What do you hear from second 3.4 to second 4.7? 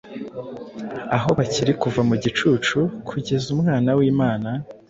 Umwana wImana